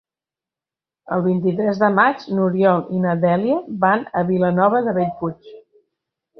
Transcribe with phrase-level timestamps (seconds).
[1.17, 5.57] El vint-i-tres de maig n'Oriol i na Dèlia van a Vilanova de Bellpuig.